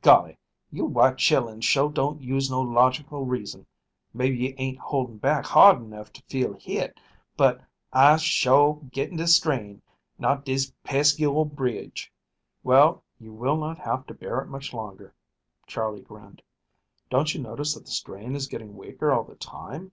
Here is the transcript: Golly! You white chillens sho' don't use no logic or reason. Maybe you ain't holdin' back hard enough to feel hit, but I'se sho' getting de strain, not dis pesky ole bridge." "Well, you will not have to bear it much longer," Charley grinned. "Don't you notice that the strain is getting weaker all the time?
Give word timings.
Golly! 0.00 0.38
You 0.70 0.86
white 0.86 1.18
chillens 1.18 1.62
sho' 1.66 1.90
don't 1.90 2.22
use 2.22 2.50
no 2.50 2.58
logic 2.62 3.12
or 3.12 3.22
reason. 3.22 3.66
Maybe 4.14 4.38
you 4.38 4.54
ain't 4.56 4.78
holdin' 4.78 5.18
back 5.18 5.44
hard 5.44 5.76
enough 5.82 6.10
to 6.14 6.22
feel 6.22 6.54
hit, 6.54 6.98
but 7.36 7.60
I'se 7.92 8.22
sho' 8.22 8.80
getting 8.90 9.18
de 9.18 9.26
strain, 9.26 9.82
not 10.18 10.42
dis 10.42 10.72
pesky 10.84 11.26
ole 11.26 11.44
bridge." 11.44 12.10
"Well, 12.62 13.04
you 13.20 13.34
will 13.34 13.58
not 13.58 13.76
have 13.78 14.06
to 14.06 14.14
bear 14.14 14.40
it 14.40 14.48
much 14.48 14.72
longer," 14.72 15.14
Charley 15.66 16.00
grinned. 16.00 16.40
"Don't 17.10 17.34
you 17.34 17.42
notice 17.42 17.74
that 17.74 17.84
the 17.84 17.90
strain 17.90 18.34
is 18.34 18.46
getting 18.48 18.78
weaker 18.78 19.12
all 19.12 19.24
the 19.24 19.36
time? 19.36 19.92